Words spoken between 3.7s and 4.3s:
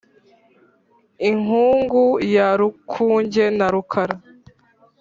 rukara,